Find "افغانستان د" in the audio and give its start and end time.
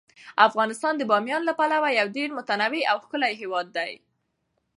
0.47-1.01